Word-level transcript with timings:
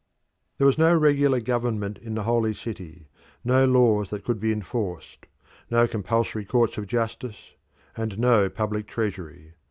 There 0.57 0.65
was 0.65 0.79
no 0.79 0.95
regular 0.97 1.39
government 1.39 1.99
in 1.99 2.15
the 2.15 2.23
holy 2.23 2.55
city, 2.55 3.07
no 3.43 3.65
laws 3.65 4.09
that 4.09 4.23
could 4.23 4.39
be 4.39 4.51
enforced, 4.51 5.27
no 5.69 5.85
compulsory 5.87 6.43
courts 6.43 6.79
of 6.79 6.87
justice, 6.87 7.51
and 7.95 8.17
no 8.17 8.49
public 8.49 8.87
treasury. 8.87 9.53